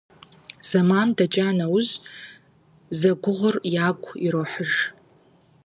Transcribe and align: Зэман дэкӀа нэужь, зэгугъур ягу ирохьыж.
Зэман 0.69 1.09
дэкӀа 1.17 1.47
нэужь, 1.57 1.93
зэгугъур 2.99 3.55
ягу 3.87 4.11
ирохьыж. 4.25 4.73